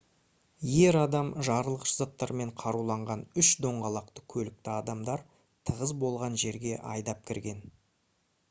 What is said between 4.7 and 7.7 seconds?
адамдар тығыз болған жерге айдап кірген